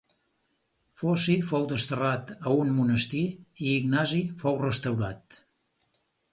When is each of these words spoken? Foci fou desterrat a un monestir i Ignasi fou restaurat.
Foci 1.01 1.35
fou 1.49 1.67
desterrat 1.73 2.33
a 2.39 2.55
un 2.63 2.73
monestir 2.79 3.23
i 3.29 3.71
Ignasi 3.77 4.25
fou 4.43 4.61
restaurat. 4.67 5.41